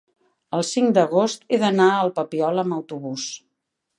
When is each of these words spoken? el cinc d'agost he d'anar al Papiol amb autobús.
el 0.59 0.63
cinc 0.69 0.95
d'agost 0.97 1.45
he 1.49 1.59
d'anar 1.65 1.91
al 1.97 2.11
Papiol 2.17 2.65
amb 2.65 2.79
autobús. 2.81 3.29